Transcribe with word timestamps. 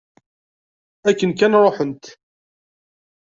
Akken 1.09 1.31
kan 1.33 1.57
ruḥent. 1.63 2.05